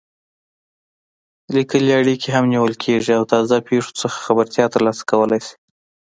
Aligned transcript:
لیکلې 1.55 1.91
اړیکې 1.99 2.29
هم 2.35 2.43
نیول 2.53 2.73
کېږي 2.83 3.11
او 3.17 3.23
تازه 3.33 3.55
پېښو 3.69 3.91
څخه 4.01 4.17
خبرتیا 4.25 4.65
ترلاسه 4.73 5.03
کولای 5.11 5.39
شي. 5.47 5.55